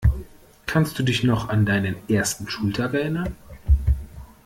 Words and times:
Kannst 0.65 0.97
du 0.97 1.03
dich 1.03 1.21
noch 1.23 1.49
an 1.49 1.63
deinen 1.67 1.95
ersten 2.09 2.49
Schultag 2.49 2.95
erinnern? 2.95 3.35